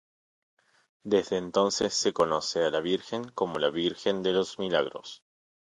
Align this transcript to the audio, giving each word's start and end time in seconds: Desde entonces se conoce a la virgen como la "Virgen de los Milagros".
Desde 1.03 1.37
entonces 1.37 1.93
se 1.93 2.11
conoce 2.11 2.63
a 2.63 2.71
la 2.71 2.79
virgen 2.79 3.25
como 3.35 3.59
la 3.59 3.69
"Virgen 3.69 4.23
de 4.23 4.33
los 4.33 4.57
Milagros". 4.57 5.21